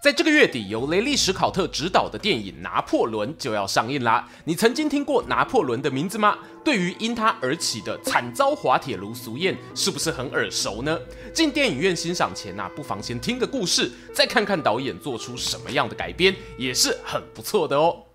[0.00, 4.26] 在这个月底，由雷利·史考特执导的电影《拿破仑》就要上映啦。
[4.44, 6.38] 你曾经听过拿破仑的名字吗？
[6.64, 10.98] 对于因他而起的惨遭滑铁卢俗艳，是不是很耳熟呢？
[11.34, 18.09] 进电影院欣赏前啊，不妨先听个故事，再看看导演做出什么样的改编，也是很不错的哦。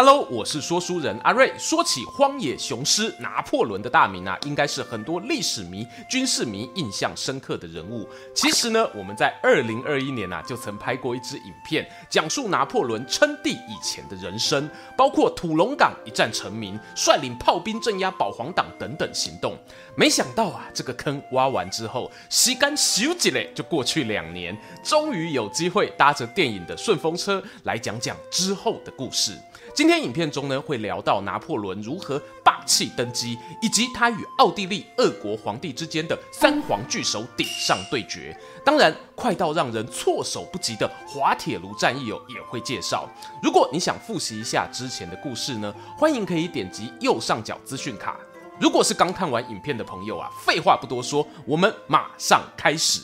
[0.00, 1.52] Hello，我是说书人阿瑞。
[1.58, 8.08] 说起荒野雄狮拿破仑的大名啊，应该是很多历史迷、军事迷印象深刻的人物。
[8.32, 19.58] 其实呢，我们在二零二一年啊，就曾拍过一支影片，讲述拿破仑称帝以前的人生，包括土龙港一战成名、率领炮兵镇压保皇党等等行动。
[19.96, 29.36] 没想到啊，这个坑挖完之后，时间咻几嘞就过去两年，终于有机会搭着电影的顺风车来讲讲之后的故事。
[29.78, 38.36] 今天影片中呢，会聊到拿破仑如何霸气登基，以及他与奥地利、俄国皇帝之间的三皇巨首顶上对决。
[38.64, 43.08] 当然，快到让人措手不及的滑铁卢战役哦，也会介绍。
[43.40, 48.16] 如果你想复习一下之前的故事呢，欢迎可以点击右上角资讯卡。
[48.58, 53.00] 如果是刚看完影片的朋友啊，废话不多说，我们马上开始。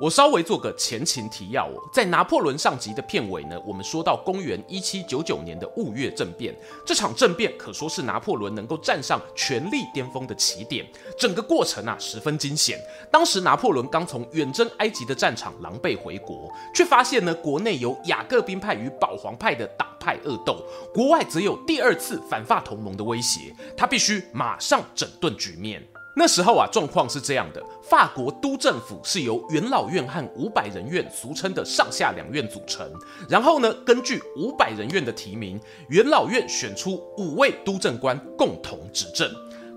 [0.00, 6.54] 我稍微做个前情提要哦，在拿破仑上集的片尾呢，我们说到公元一七九九年的雾月政变，
[6.86, 10.86] 这场政变可说是拿破仑能够站上权力巅峰的起点，
[11.18, 12.78] 整个过程啊十分惊险。
[13.10, 20.62] 当时拿破仑刚从远征埃及的战场狼狈回国，却发现呢国内有雅各宾派与保皇派的党派恶斗，
[20.94, 25.82] 国外则有第二次反法同盟的威胁，他必须马上整顿局面。
[26.18, 32.90] 那时候啊，状况是这样的：法国都政府是由元老院和五百人院（俗称的上下两院）组成。
[33.28, 39.30] 然后呢，根据五百人院的提名，元老院选出五位都政官共同执政。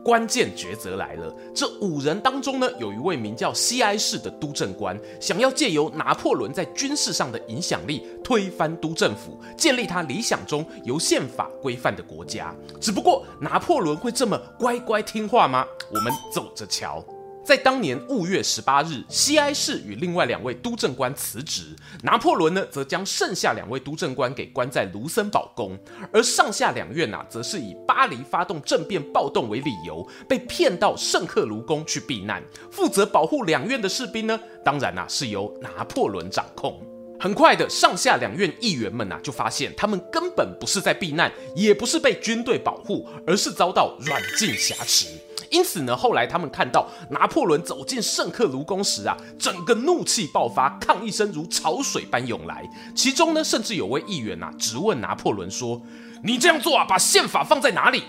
[0.03, 12.55] 关键抉择来了，这五人当中呢，有一位名叫西埃士的督政官，想要借由拿破仑在军事上的影响力，推翻督政府，建立他理想中由宪法规范的国家。
[12.79, 15.65] 只不过拿破仑会这么乖乖听话吗？
[15.93, 17.03] 我们走着瞧。
[17.43, 25.77] 在当年五月十八日，西埃士与另外两位督政官辞职，拿破仑呢则将剩下两位督政官给关在卢森堡宫，
[26.13, 32.43] 而上下两院啊，则是以巴黎发动政变暴动为理由，被骗到圣克卢宫去避难。
[32.71, 36.90] 负责保护两院的士兵呢，当然啊是由拿破仑掌控。
[37.21, 45.05] 很快的，上下两院议员们啊就发现，他们根本不是在避难，也不是被军队保护，而是遭到软禁挟持。
[45.51, 52.67] 因此呢，后来他们看到拿破仑走进圣克卢宫时啊，整个怒气爆发，抗议声如潮水般涌来。
[52.95, 55.79] 其中呢，甚至有位议员啊，质问拿破仑说
[56.25, 58.01] ：“你这样做啊，把宪法放在哪里？”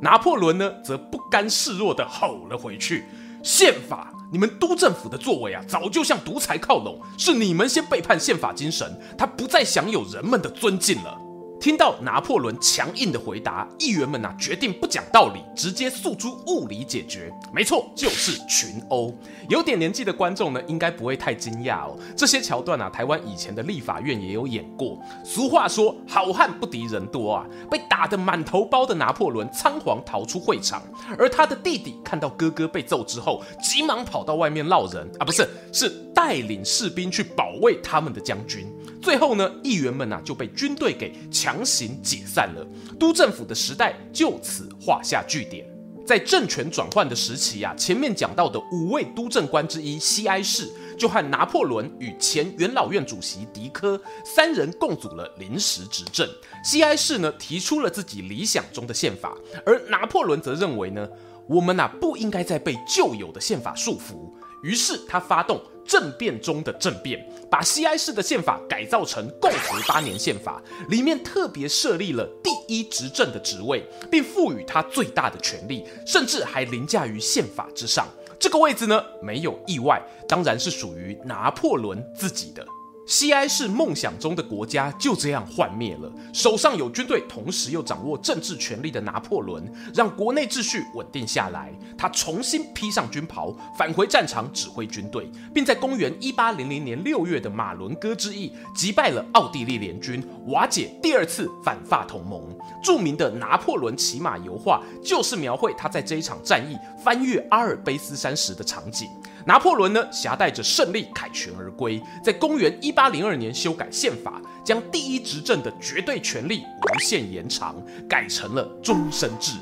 [0.00, 3.04] 拿破仑呢，则不甘示弱地吼了回去
[3.42, 11.20] ：“宪法，你们督政府的作为啊，早就向独裁靠拢，是你们先背叛宪法精神，他不再享有人们的尊敬了。”
[11.60, 17.30] 听到拿破仑强硬的回答，议员们呐、啊、决定不讲道理，直接诉诸物理解决。
[17.52, 19.14] 没错，就是群殴。
[19.50, 21.98] 有点年纪的观众呢，应该不会太惊讶哦。
[22.16, 24.98] 这些桥段啊，台湾以前的立法院也有演过。
[25.22, 27.46] 俗话说，好汉不敌人多啊。
[27.70, 30.82] 被打得满头包的拿破仑仓皇逃出会场，
[31.18, 38.66] 而他的弟弟看到哥哥被揍之后，急忙跑到外面闹人啊，不是，是带领士兵去保卫他们的将军。
[39.00, 42.66] 最后呢，议员们呐、就被军队给强行解散了，
[42.98, 45.66] 督政府的时代就此画下句点。
[46.06, 50.68] 在政权转换的时期啊，前面讲到的五位督政官之一西埃士，
[50.98, 56.28] 就和拿破仑与前元老院主席迪科三人共组了临时执政。
[56.64, 61.08] 西埃士呢提出了自己理想中的宪法，而拿破仑则认为呢，
[61.46, 64.30] 我们呐、啊、不应该再被旧有的宪法束缚。
[64.62, 78.06] 于是他发动政变中的政变，把西埃士的宪法改造成共和八年宪法，里面特别设立了第一执政的职位，并赋予他最大的权力，甚至还凌驾于宪法之上。
[78.38, 82.66] 这个位置呢，没有意外，当然是属于拿破仑自己的。
[83.10, 86.08] 西安是梦想中的国家就这样幻灭了。
[86.32, 91.74] 手上有军队，同时又掌握政治权力的拿破仑，让国内秩序稳定下来。
[91.98, 102.56] 他重新披上军袍，返回战场指挥军队，并在公元一八零零年六月的马伦哥之役击败了奥地利联军，瓦解第二次反法同盟。
[102.80, 109.08] 著名的拿破仑骑马油画就是描绘他在这一场战役翻越阿尔卑斯山时的场景。
[109.50, 117.74] 拿破仑呢，携带着胜利凯旋而归，在公元一八零二年修改宪法，将第一执政的绝对权力无限延长，
[118.08, 119.54] 改成了终身制。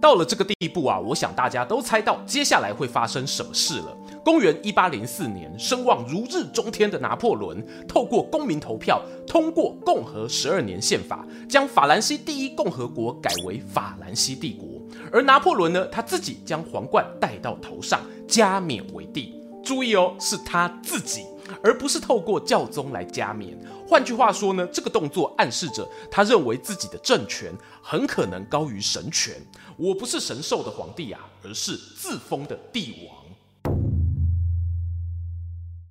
[0.00, 3.96] 到了这个地步啊，我想大家都猜到接下来会发生什么事了。
[4.24, 14.80] 公元一八零四年，声望如日中天的拿破仑，透过公民投票通过共和十二年宪法，将法兰西第一共和国改为法兰西帝国。
[15.10, 19.34] 而拿破仑呢，他自己将皇冠戴到头上，加冕为帝。
[19.64, 21.24] 注意哦，是他自己，
[21.62, 23.58] 而不是透过教宗来加冕。
[23.88, 27.52] 换句话说呢，这个动作暗示着他认为自己的政权
[27.82, 29.34] 很可能高于神权。
[29.76, 33.21] 我不是神授的皇帝啊，而是自封的帝王。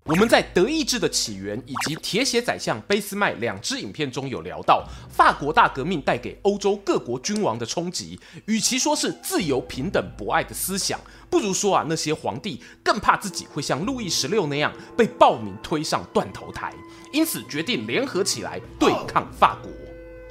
[0.05, 10.99] 我们在德意志的起源以及铁血宰相俾斯麦两支影片中有聊到，法国大革命带给欧洲各国君王的冲击，与其说是自由、平等、博爱的思想，
[11.29, 16.73] 不如说啊，那些皇帝更怕自己会像路易十六那样被暴民推上断头台，
[17.13, 19.71] 因此决定联合起来对抗法国。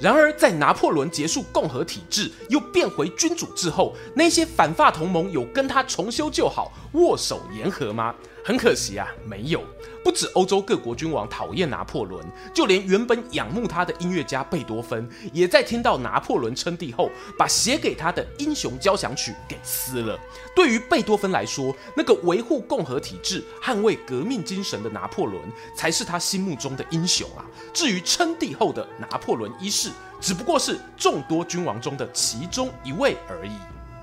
[0.01, 8.13] 然而，在拿破仑结束共和体制，又变回君主制后，那些反法同盟有跟他重修旧好、握手言和吗？
[8.43, 9.63] 很可惜啊，没有。
[10.03, 20.19] 不止欧洲各国君王讨厌拿破仑，就连原本仰慕他的音乐家贝多芬，也在听到拿破仑称帝后，把写给他的《英雄交响曲》给撕了。
[20.55, 25.39] 对于贝多芬来说，那个维护共和体制、捍卫革命精神的拿破仑，
[25.75, 27.45] 才是他心目中的英雄啊。
[27.71, 33.51] 至于称帝后的拿破仑一世，只不过是众多君王中的其中一位而已。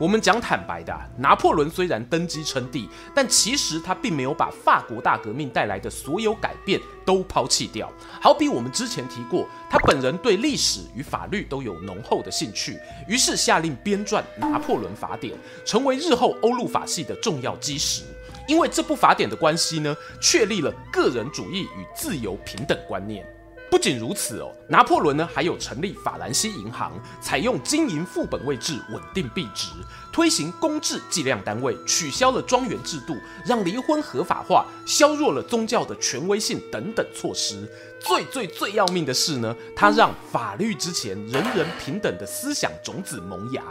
[0.00, 7.92] 我们讲坦白的，拿破仑虽然登基称帝，但其实他并没有把法国大革命带来的所有改变都抛弃掉。
[8.20, 12.78] 好比我们之前提过，他本人对历史与法律都有浓厚的兴趣，
[13.08, 15.34] 于是下令编撰《拿破仑法典》，
[15.64, 18.04] 成为日后欧陆法系的重要基石。
[18.46, 23.26] 因为这部法典的关系呢，确立了个人主义与自由平等观念。
[23.70, 29.68] 不仅如此哦，拿破仑呢还有成立法兰西银行，采用金银副本位制稳定币值，
[30.10, 37.68] 推行公制计量单位，取消了庄园制度，让离婚合法化，削弱了宗教的权威性等等措施。
[38.00, 43.62] 最最最要命的是呢，他让法律之前人人平等的思想种子萌芽，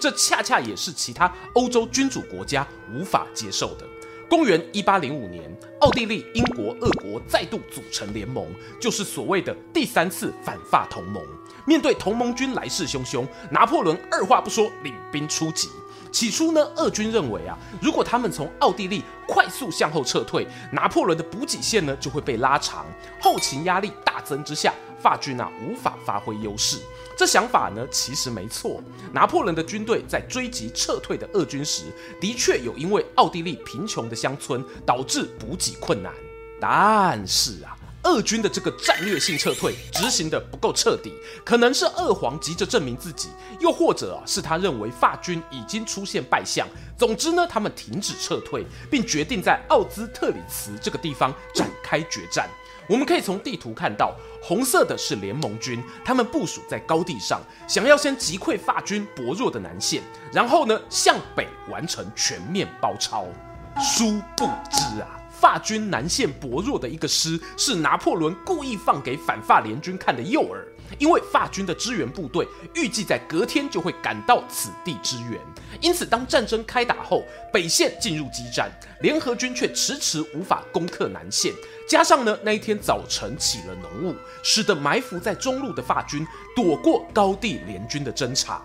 [0.00, 3.86] 这恰恰也是其他欧洲君主国家无法接受的。
[4.28, 5.42] 公元一八零五年，
[5.80, 8.44] 奥地利、英国、俄国再度组成联盟，
[8.80, 11.22] 就是所谓的第三次反法同盟。
[11.64, 15.68] 面对同盟军来势汹汹，拿破仑二话不说领兵出击。
[16.10, 22.84] 起初呢，俄军认为啊，如果他们从奥地利快速向后撤退，拿破仑的补给线呢就会被拉长，
[23.20, 26.78] 后勤压力大增之下，法军啊无法发挥优势。
[27.16, 28.82] 这想法呢，其实没错。
[29.10, 31.84] 拿破仑的军队在追击撤退的俄军时，
[32.20, 36.12] 的确有因为奥地利贫穷的乡村导致补给困难。
[36.60, 43.30] 但是啊，俄军的这个战略性撤退执行得不够彻底，可能是二皇急着证明自己，
[43.60, 46.68] 又或者是他认为法军已经出现败相。
[46.98, 52.48] 总之呢，他们停止撤退，并决定在奥兹特里茨这个地方展开决战。
[52.88, 60.02] 我们可以从地图看到，红色的是联盟军，他们部署在高地上，想要先击溃法军薄弱的南线，
[60.32, 63.26] 然后呢向北完成全面包抄。
[63.82, 70.56] 殊不知啊，法军南线薄弱的一个师，是拿破仑故意放给反法联军看的诱饵。
[70.98, 75.40] 因为法军的支援部队预计在隔天就会赶到此地支援，
[75.80, 81.52] 因此当战争开打后，北线进入激战，联合军却迟迟无法攻克南线。
[81.88, 88.62] 加上呢那一天早晨起了浓雾，使得埋伏在中路的法军躲过高地联军的侦察。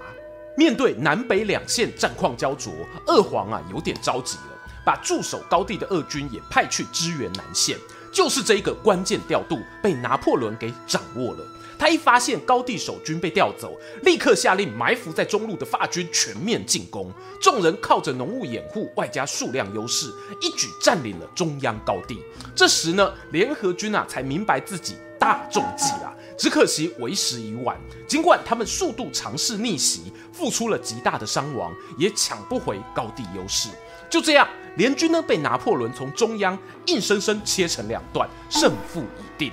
[0.57, 2.73] 面对南北两线战况焦灼，
[3.07, 7.77] 二皇啊有点着急了，把驻守高地的俄军也派去支援南线。
[8.13, 11.45] 就是这一个关键调度被拿破仑给掌握了。
[11.81, 17.11] 他一发现高地守军被调走，立刻下令埋伏在中路的法军全面进攻。
[17.41, 22.19] 众人靠着浓雾掩护，外加数量优势，一举占领了中央高地。
[22.55, 27.75] 这时呢，联合军啊才明白自己大中计了，只可惜为时已晚。
[28.07, 33.69] 尽管他们数度尝试逆袭，付出了极大的伤亡，也抢不回高地优势。
[34.07, 34.47] 就这样，
[34.77, 39.51] 联军呢被拿破仑从中央硬生生切成两段，胜负已定。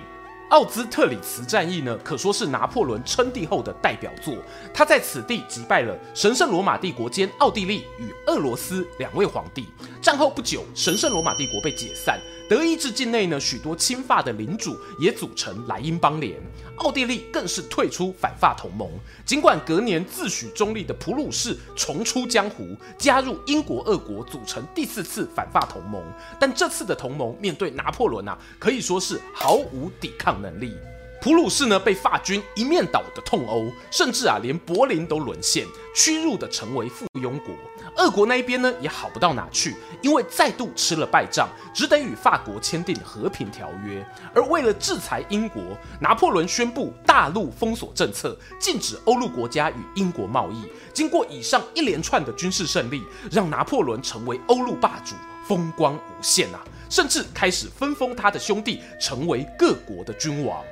[0.51, 4.35] 奥兹特里茨战役呢，可说是拿破仑称帝后的代表作。
[4.73, 9.69] 他在此地击败了神圣罗马帝国兼奥地利与俄罗斯两位皇帝。
[10.01, 16.41] 战后不久，神圣罗马帝国被解散，德意志境内呢，许多亲法的领主也组成莱茵邦联，
[16.77, 18.89] 奥地利更是退出反法同盟。
[19.27, 26.03] 尽管隔年自诩中立的普鲁士重出江湖，加入英国、俄国，组成第四次反法同盟，
[26.41, 30.77] 但这次的同盟面对拿破仑啊，可以说是毫无抵抗能力。
[31.21, 37.53] 普鲁士呢，被法军一面倒的痛殴，甚至啊连柏林都沦陷，屈辱的成为附庸国。
[37.97, 44.07] 俄国那一边呢也好不到哪去，因为再度吃了败仗，只得与法国签订和平条约。
[44.33, 45.61] 而为了制裁英国，
[46.01, 50.69] 拿破仑宣布大陆封锁政策，禁止欧陆国家与英国贸易。
[50.93, 55.17] 经过以上一连串的军事胜利，让拿破仑成为欧陆霸主，
[55.49, 56.63] 风光无限啊！
[56.91, 60.63] 甚至开始分封他的兄弟成为各国的君王。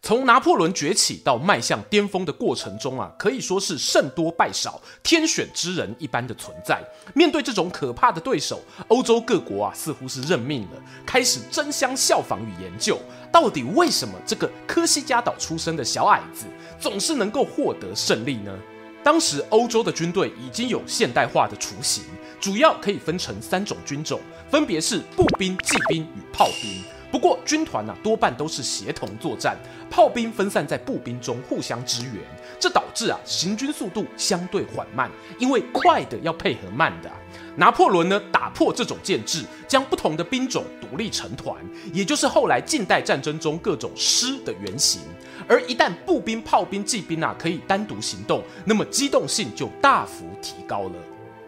[0.00, 6.82] 从拿破仑崛起到迈向巅峰的过程中啊，可以说是胜多败少、天选之人一般的存在。
[7.14, 12.98] 面对这种可怕的对手，欧洲各国啊似乎是认命了，开始争相效仿与研究，
[13.30, 16.46] 到底为什么这个科西嘉岛出生的小矮子
[16.80, 18.58] 总是能够获得胜利呢？
[19.02, 22.04] 当时欧洲的军队已经有现代化的雏形，
[22.40, 26.82] 主要可以分成三种军种，分别是步兵、骑兵与炮兵。
[27.10, 29.56] 不过军团呢、多半都是协同作战，
[29.88, 32.16] 炮兵分散在步兵中互相支援，
[32.60, 37.10] 这导致啊行军速度相对缓慢，因为快的要配合慢的、
[37.58, 41.56] 拿破仑呢打破这种建制，将不同的兵种独立成团，
[41.92, 45.00] 也就是后来近代战争中各种师的原型。
[45.48, 50.92] 而一旦步兵、炮兵、骑兵啊可以单独行动，那么机动性就大幅提高了。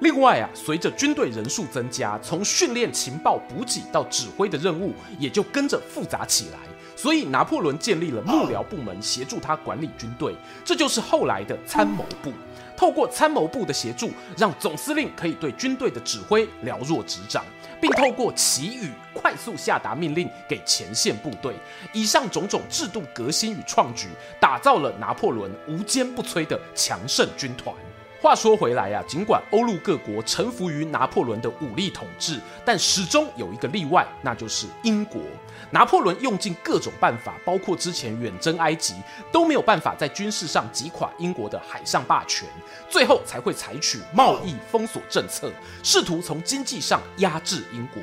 [0.00, 6.58] 另外啊，随着军队人数增加，从训练、情报、补给到指挥的任务也就跟着复杂起来。
[6.96, 12.32] 所以拿破仑建立了幕僚部门，协助他管理军队，这就是后来的参谋部。
[12.80, 17.44] 透过参谋部的协助，让总司令可以对军队的指挥了若指掌，
[17.78, 21.54] 并透过旗语快速下达命令给前线部队。
[21.92, 24.08] 以上种种制度革新与创举，
[24.40, 27.74] 打造了拿破仑无坚不摧的强盛军团。
[28.20, 35.22] 话说回来、啊，尽管欧陆各国臣服于拿破仑的武力统治，但始终有一个例外，那就是英国。
[35.70, 38.94] 拿破仑用尽各种办法，包括之前远征埃及，
[39.32, 42.46] 都没有办法在军事上击垮英国的海上霸权，
[42.90, 45.50] 最后才会采取贸易封锁政策，
[45.82, 48.02] 试图从经济上压制英国。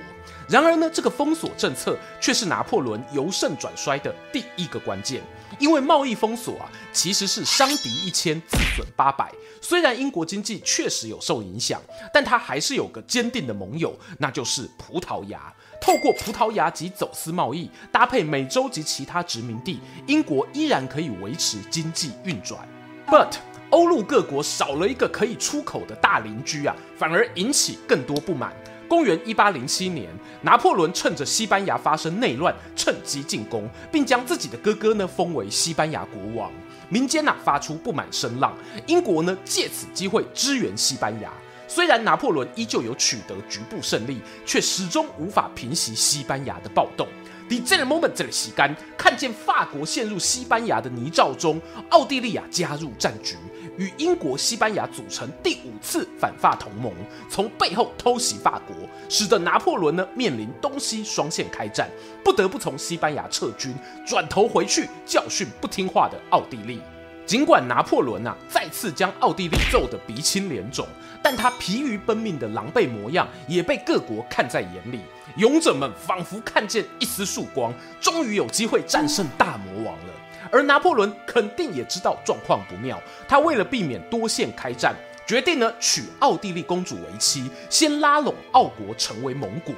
[0.49, 5.21] 然而呢，这个封锁政策却是拿破仑由盛转衰的第一个关键。
[5.59, 9.31] 因为贸易封锁啊，其实是伤敌一千，自损八百。
[9.61, 11.81] 虽然英国经济确实有受影响，
[12.13, 15.53] 但它还是有个坚定的盟友，那就是葡萄牙。
[15.79, 22.67] 透过葡萄牙及走私贸易，搭配美洲及其他殖民地，英国依然可以维持经济运转。
[23.07, 23.35] But
[23.69, 28.53] 欧陆各国少了一个可以出口的大邻居啊，反而引起更多不满。
[28.87, 30.09] 公元一八零七年，
[30.41, 36.51] 拿破仑趁着西班牙发生内乱，趁机进攻，并将自己的哥哥呢封为西班牙国王。
[36.89, 41.29] 民间呐、啊、发出不满声浪，英国呢借此机会支援西班牙。
[41.67, 47.05] 虽然拿破仑依旧有取得局部胜利，却始终无法平息西班牙的暴动。
[47.49, 53.35] 在这个 moment，这里洗干，看见法国陷入西班牙的泥沼中，奥地利啊加入战局。
[53.77, 56.91] 与英国、西班牙组成第五次反法同盟，
[57.29, 58.75] 从背后偷袭法国，
[59.07, 61.89] 使得拿破仑呢面临东西双线开战，
[62.23, 63.73] 不得不从西班牙撤军，
[64.05, 66.81] 转头回去教训不听话的奥地利。
[67.25, 70.87] 尽管拿破仑啊再次将奥地利揍得鼻青脸肿，
[71.21, 75.01] 但他疲于奔命的狼狈模样也被各国看在眼里，
[75.35, 80.13] 勇者们仿佛看见一丝曙光，终于有机会战胜大魔王了。
[80.51, 89.73] 而拿破仑肯定也知道状况不妙，他为了避免多线开战，决定呢娶奥地利公主为妻，先拉拢奥国成为盟国。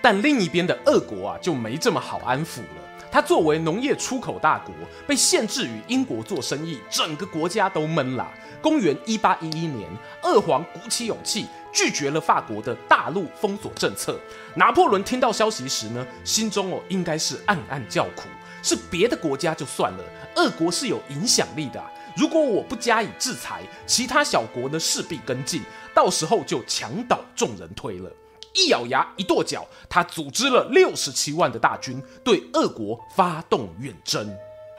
[0.00, 2.82] 但另一边的俄国啊就没这么好安抚了。
[3.10, 4.74] 他作为农业出口大国，
[5.06, 8.26] 被限制与英国做生意，整个国家都闷了。
[8.62, 9.86] 公元一八一一年，
[10.22, 14.18] 俄皇鼓起勇气拒绝了法国的大陆封锁政策。
[14.54, 18.22] 拿破仑听到消息时呢，心中哦应该是暗暗叫苦。
[18.62, 20.04] 是别的国家就算了，
[20.36, 21.82] 俄国是有影响力的。
[22.16, 25.62] 如果我不加以制裁，其他小国呢势必跟进，
[25.94, 28.10] 到时候就墙倒众人推了。
[28.54, 34.30] 一咬牙，一跺脚，他组织了六十七万的大军，对俄国发动远征。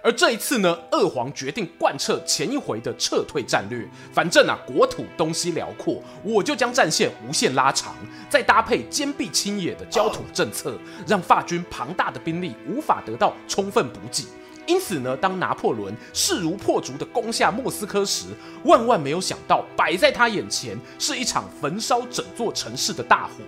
[0.03, 7.95] 而这一次呢，二皇决定贯彻前一回的撤退战略，反正啊国土东西辽阔，我就将战线无限拉长，
[8.29, 14.25] 再搭配坚壁清野的焦土政策，让法军庞大的兵力无法得到充分补给。
[14.65, 18.27] 因此呢，当拿破仑势如破竹地攻下莫斯科时，
[18.65, 23.43] 万万没有想到，摆在他眼前是一场焚烧整座城市的大火。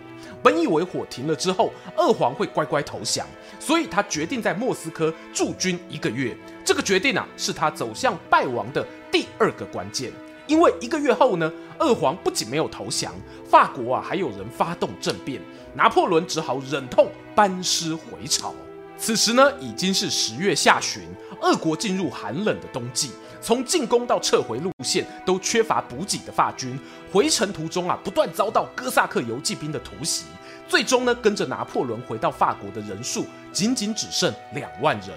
[0.46, 3.25] 本以为火停了之后，二皇会乖乖投降，
[3.60, 6.38] 所以他决定在莫斯科驻军一个月。
[6.64, 10.12] 这个决定啊，是他走向败亡的第二个关键。
[10.46, 13.12] 因为一个月后呢，二皇不仅没有投降，
[13.50, 15.42] 法国啊还有人发动政变，
[15.74, 18.54] 拿破仑只好忍痛班师回朝。
[19.00, 21.02] 此时呢，已经是十月下旬，
[21.42, 23.10] 俄国进入寒冷的冬季。
[23.46, 26.80] 从进攻到撤回路线都缺乏补给的法军，
[27.12, 30.25] 回程途中啊，不断遭到哥萨克游骑兵的突袭，
[30.68, 35.10] 最终呢，跟着拿破仑回到法国的人数仅仅只剩两万人。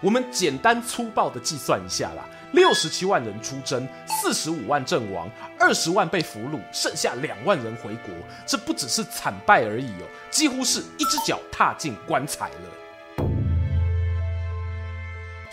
[0.00, 5.28] 我们简单粗暴的计算一下啦，六十七万人出征，四十五万阵亡，
[5.60, 8.14] 二十万被俘虏，剩下两万人回国，
[8.46, 12.73] 这不只是惨败而已哦，几乎是一只脚踏进棺材了。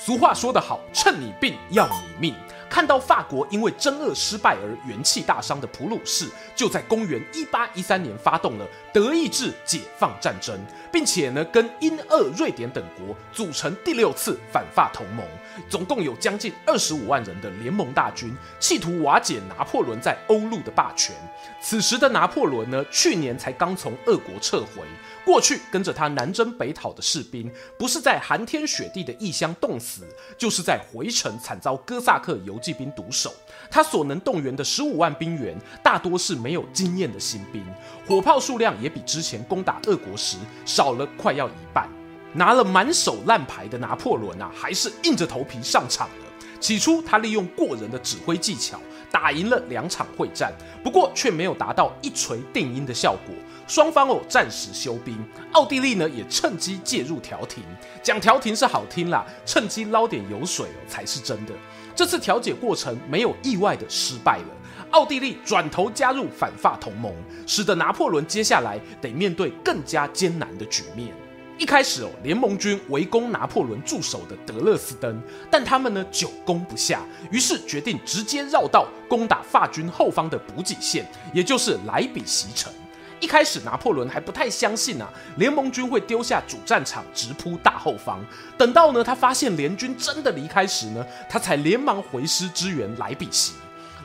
[0.04, 2.36] 俗话说得好，趁你病要你命。
[2.68, 10.58] 看到法国因为征俄失败而元气大伤的普鲁士，就在公元一八一三年发动了德意志解放战争，
[10.92, 15.24] 并且呢跟英、俄、瑞典等国组成第六次反法同盟，
[15.70, 21.14] 总共有将近二十五万人的联盟大军，企图瓦解拿破仑在欧陆的霸权。
[21.62, 24.82] 此时的拿破仑呢，去年才刚从俄国撤回。
[25.26, 33.34] 过去跟着他南征北讨的士兵，不是在寒天雪地的异乡冻死，就是在回程惨遭哥萨克游骑兵毒手。
[33.70, 37.64] 他所能动员的十五万兵员，大多是没有经验的新兵，
[38.08, 41.88] 火炮数量也比之前攻打俄国时少了快要一半。
[42.34, 46.26] 拿了满手烂牌的拿破仑啊，还是硬着头皮上场了。
[46.62, 48.80] 起初，他利用过人的指挥技巧，
[49.12, 50.54] 打赢了两场会战，
[50.84, 53.36] 不过却没有达到一锤定音的效果。
[53.68, 55.18] 双方哦暂时休兵，
[55.52, 57.64] 奥地利呢也趁机介入调停。
[58.02, 61.54] 讲调停是好听啦，趁机捞点油水哦才是真的。
[61.96, 64.48] 这次调解过程没有意外的失败了，
[64.92, 67.14] 奥地利转头加入反法同盟，
[67.46, 71.14] 使得拿破仑接下来得面对更加艰难的局面。
[71.58, 82.74] 一开始哦，联盟军围攻拿破仑驻守的德勒斯登，但他们呢久攻不下，于是决定直接绕道攻打法军后方的补给线，也就是莱比锡城。
[83.20, 88.20] 一开始，拿破仑还不太相信啊，联盟军会丢下主战场直扑大后方。
[88.58, 93.54] 等到呢，他发现联军真的离开时呢，他才连忙回师支援莱比锡。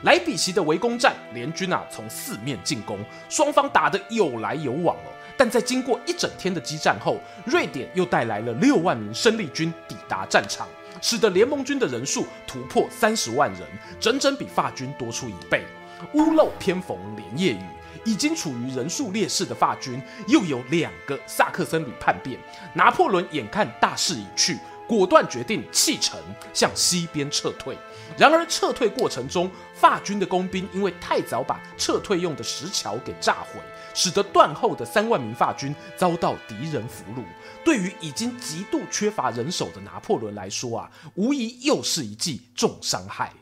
[0.03, 5.09] 莱比锡的围攻战，联军啊从四面进攻，双方打得有来有往哦。
[5.37, 10.67] 但在经过一整天的激战后，瑞典又带来了六万名生力军抵达战场，
[11.01, 13.61] 使得联盟军的人数突破三十万人，
[13.99, 15.63] 整整比法军多出一倍。
[16.13, 17.61] 屋漏偏逢连夜雨。
[18.05, 22.39] 已经处于人数劣势的法军，又有两个萨克森旅叛变。
[22.73, 26.17] 拿破仑眼看大势已去，果断决定弃城，
[26.53, 27.77] 向西边撤退。
[28.17, 33.59] 然而撤退过程中，法军的工兵因为太早把撤退用的石桥给炸毁，
[33.97, 37.23] 使得断后的三万名法军遭到敌人俘虏。
[37.65, 43.33] 对于已经极度缺乏人手的拿破仑来说啊，无疑又是一记重伤害。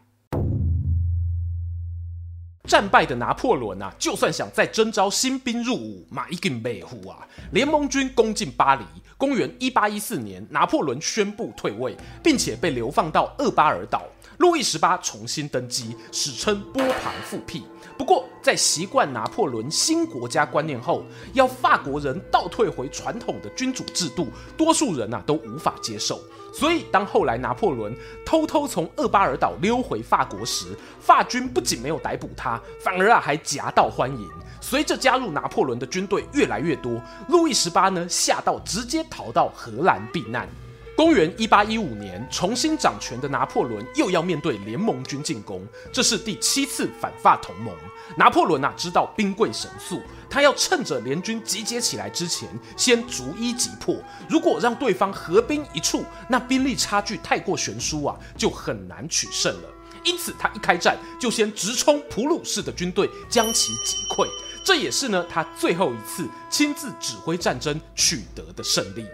[2.66, 7.28] 战败的拿破仑啊，就算想再征召新兵入伍，马一根北户啊！
[7.52, 8.84] 联盟军攻进巴黎，
[9.18, 14.02] 公元一八一四年，拿破仑宣布退位，并且被流放到厄巴尔岛。
[14.38, 17.64] 路易十八重新登基，史称波旁复辟。
[17.98, 26.20] 不过，在习惯拿破仑新国家观念后，要法国人倒退回传统的君主制度，多数人啊都无法接受。
[26.54, 27.96] 所以，当后来拿破仑
[28.26, 30.68] 偷偷从厄巴尔岛溜回法国时，
[31.00, 34.30] 法军不仅没有逮捕他，反而啊还夹道欢迎。
[34.60, 40.50] 随着加入拿破仑的军队越来越多，路易十八呢吓到直接逃到荷兰避难。
[40.96, 47.76] 公元一八一五年，重新掌权的拿破仑又要面对联盟军进攻，这是第七次反法同盟。
[48.16, 53.98] 拿破仑啊，知道兵贵神速，他要趁着联军集结起来之前，先逐一击破。
[54.30, 59.70] 如果让对方合兵一处，那兵力差距太过悬殊啊，就很难取胜了。
[60.06, 64.26] 因此，他一开战就先直冲普鲁士的军队，将其击溃。
[64.64, 69.06] 这也是呢，他最后一次亲自指挥战争取得的胜利。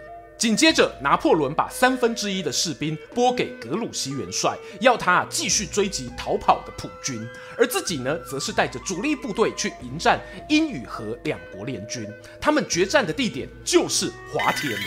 [0.42, 7.24] 紧接着，拿破仑把三分之一的士兵拨给格鲁希元帅，要他继续追击逃跑的普军，
[7.56, 12.04] 而自己呢，则是带着主力部队去迎战英语荷两国联军。
[12.40, 14.82] 他们决战的地点就是滑铁卢。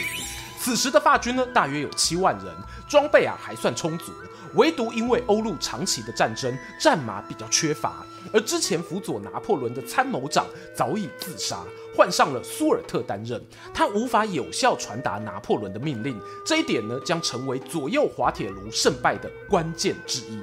[0.59, 2.53] 此时的法军呢，大约有七万人，
[2.89, 4.11] 装备啊还算充足，
[4.55, 11.59] 唯独因为欧陆长期的战争，战马比较缺乏，而之前辅佐拿破仑的参谋长早已自杀，
[11.95, 13.41] 换上了苏尔特担任，
[13.73, 20.39] 他无法有效传达拿破仑的命令，这一点呢，将成为左右滑铁卢胜败的关键之一。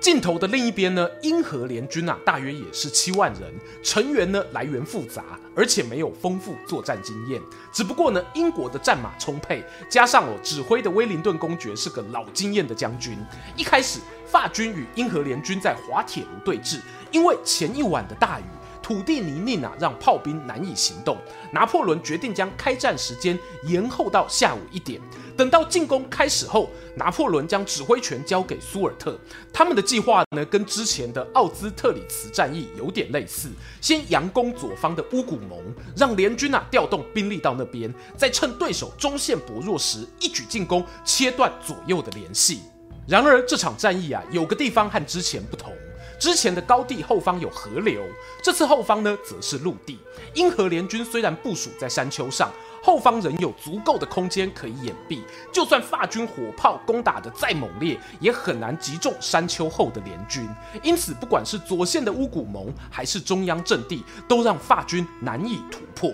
[0.00, 3.42] 镜头的另一边呢，英荷联军啊，大约也是七万人，
[3.82, 7.38] 成员呢来源复杂，而且没有丰富作战经验。
[7.70, 13.18] 只不过呢，英国的战马充沛，加上哦指挥的威灵顿公爵是个老经验的将军。
[13.54, 18.44] 一开始，法军与英荷联军在滑铁卢对峙，因为前一晚的大雨。
[18.90, 21.16] 土地泥泞啊，让炮兵难以行动。
[21.52, 25.00] 拿破仑决定将开战时间延后到下午一点。
[25.36, 29.16] 等到进攻开始后，拿破仑将指挥权交给苏尔特。
[29.52, 33.48] 他们的计划呢，跟之前的奥兹特里茨战役有点类似。
[33.80, 35.62] 先佯攻左方的乌古蒙，
[35.96, 42.62] 让联军啊调动兵力到那边，再趁对手中线薄弱时一举进攻，切断左右的联系。
[43.06, 45.72] 然而这场战役啊，有个地方和之前不同。
[46.20, 48.04] 之前的高地后方有河流，
[48.42, 49.98] 这次后方呢则是陆地。
[50.34, 52.52] 英荷联军虽然部署在山丘上，
[52.82, 55.22] 后方仍有足够的空间可以掩蔽。
[55.50, 60.46] 就算法军火炮攻打得再猛烈，也很难击中山丘后的联军。
[60.82, 66.12] 因此，不管是左线的乌古蒙，还是中央阵地，都让法军难以突破。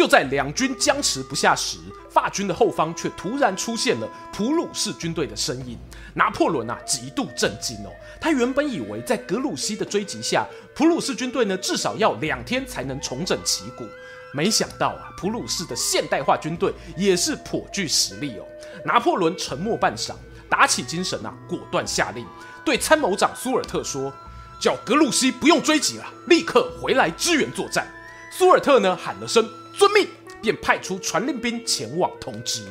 [0.00, 1.76] 就在两军僵持不下时，
[2.08, 5.78] 法军的后方却突然出现了普鲁士军队的身影。
[6.14, 7.90] 拿破仑啊，极度震惊哦。
[8.18, 13.84] 他原本以为在格鲁希的追击下，普鲁士军队呢至少要两天才能重整旗鼓。
[14.32, 18.44] 没想到啊，普鲁士的现代化军队也是颇具实力哦。
[18.86, 20.14] 拿破仑沉默半晌，
[20.48, 22.26] 打起精神啊，果断下令
[22.64, 24.10] 对参谋长苏尔特说
[24.58, 27.86] ：“叫格鲁希不用追击了，立刻回来支援作战。”
[28.32, 29.46] 苏尔特呢喊了声。
[29.72, 30.08] 遵命，
[30.42, 32.62] 便派出传令兵前往通知。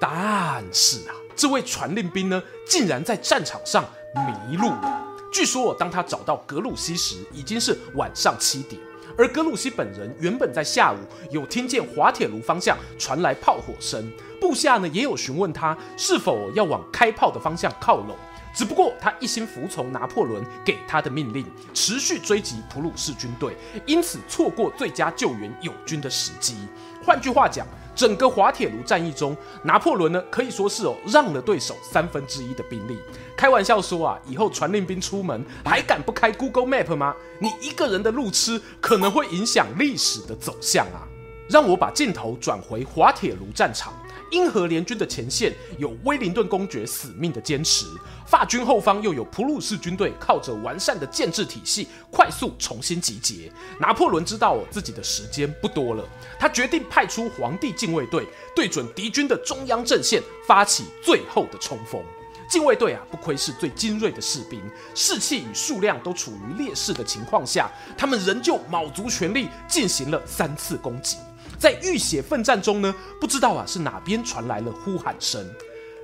[0.00, 5.00] 但是啊，这位传令兵呢，竟然在战场上迷路了。
[5.32, 8.80] 据说，当他找到格鲁希时，已经是晚上七点。
[9.16, 10.96] 而格鲁希本人原本在下午
[11.30, 18.16] 有听见滑铁卢方向传来炮火声，部下呢也有询问他是否要往开炮的方向靠拢。
[18.54, 26.56] 只不过他一心服从拿破仑给他的命令，持续追击普鲁士军队，因此错过最佳救援友军的时机。
[27.04, 32.96] 换句话讲，整个滑铁卢战役中，拿破仑呢可以说是哦让了对手三分之一的兵力。
[33.36, 37.14] 开玩笑说啊，以后传令兵出门还敢不开 Google Map 吗？
[37.40, 41.02] 你一个人的路痴可能会影响历史的走向啊！
[41.50, 43.92] 让我把镜头转回滑铁卢战场。
[44.34, 47.86] 英荷联军的前线有威灵顿公爵死命的坚持，
[48.26, 53.48] 法军后方又有普鲁士军队靠着完善的建制体系快速重新集结。
[53.78, 56.04] 拿破仑知道自己的时间不多了，
[56.36, 62.02] 他决定派出皇帝禁卫队对准敌军的中央阵线发起最后的冲锋。
[62.48, 64.60] 禁卫队啊，不愧是最精锐的士兵，
[64.96, 71.18] 士气与数量都处于劣势的情况下，他们仍旧卯足全力进行了三次攻击。
[71.64, 75.42] 在浴血奋战中呢，不知道啊是哪边传来了呼喊声，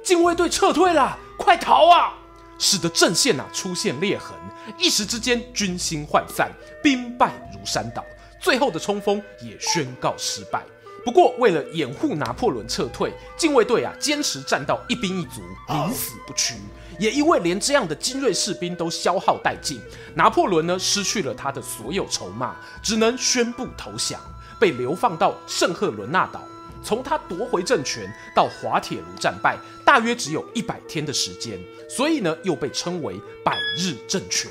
[0.02, 2.14] 禁卫队撤退了，快逃啊！
[2.58, 4.34] 使得阵线啊出现裂痕，
[4.78, 6.50] 一时之间军心涣散，
[6.82, 8.02] 兵败如山倒，
[8.40, 10.64] 最后的冲锋也宣告失败。
[11.04, 16.54] 不过为了掩护拿破仑撤退，禁卫队啊坚持战到一兵一卒，宁死不屈。
[16.98, 19.78] 也因为连这样的精锐士兵都消耗殆尽，
[20.14, 24.18] 拿破仑呢失去了他的所有筹码，只能宣布投降。
[24.60, 26.42] 被流放到圣赫伦纳岛，
[26.82, 34.50] 从他夺回政权到滑铁卢战败，大约只有一百天的时间，所以呢，又被称为百日政权。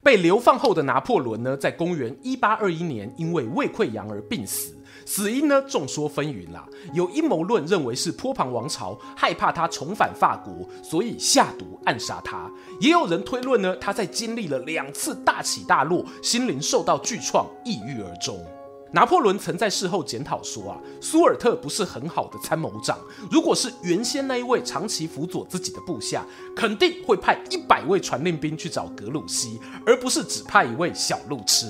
[0.00, 6.66] 被流放后的拿破仑呢，在公元一八二一年因为胃溃疡而病死，死因呢众说纷纭啦。
[6.92, 12.50] 有阴谋论认为是波旁王朝害怕他重返法国，所以下毒暗杀他。
[12.80, 18.44] 也有人推论呢，他在经历了两次大起大落，心灵受到巨创，抑郁而终。
[18.92, 22.96] 拿破仑曾在事后检讨说啊，苏尔特不是很好的参谋长，
[23.28, 31.66] 如果是原先那一位长期辅佐自己的部下，肯定会派一百位传令兵去找格鲁希，而不是只派一位小路痴。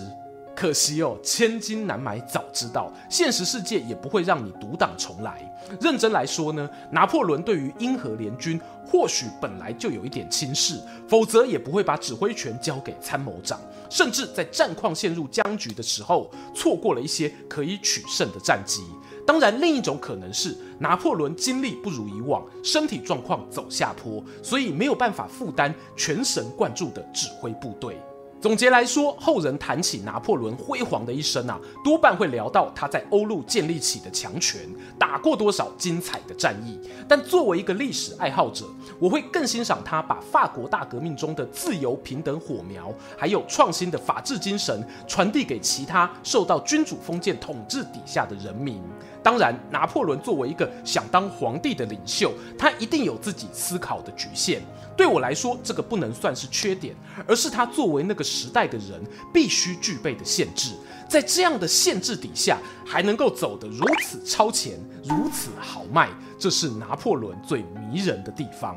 [0.55, 5.51] 可惜哦，千金难买早知道，现实世界也不会让你独挡重来。
[5.81, 18.83] 认真来说呢，拿破仑对于英荷联军或许本来就有一点轻视，否则也不会把指挥权交给参谋长，甚至在战况陷入僵局的时候，错过了一些可以取胜的战机。
[19.27, 27.99] 当然，另一种可能是拿破仑精力不如以往，身体状况走下坡，所以没有办法负担全神贯注的指挥部队。
[28.45, 34.61] 总结来说，后人谈起拿破仑辉煌的一生啊，多半会聊到他在欧陆建立起的强权，
[34.99, 36.79] 打过多少精彩的战役。
[37.09, 38.67] 但作为一个历史爱好者，
[38.99, 48.79] 我会更欣赏他把法国大革命中的自由平等火苗，还有创新的法治精神，传递给其他受到君主封建统治底下的人民。
[49.23, 54.61] 当然，拿破仑作为一个想当皇帝的领袖，他一定有自己思考的局限。
[54.95, 56.95] 对我来说，这个不能算是缺点，
[57.27, 59.01] 而是他作为那个时代的人
[59.33, 60.73] 必须具备的限制。
[61.09, 64.73] 在这样的限制底下，还能够走得如此超前，
[65.05, 68.77] 如此豪迈，这是拿破仑最迷人的地方。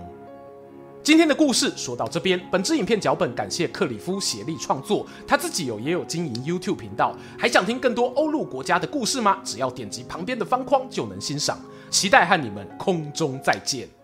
[1.02, 7.16] 今天的故事说到这边，本支影片脚本感谢克里夫协力创作，他自己有也有经营 YouTube 频道。
[7.40, 9.40] 还想听更多欧陆国家的故事吗？
[9.44, 11.58] 只要点击旁边的方框就能欣赏。
[11.90, 13.97] 期待和你们空中再见。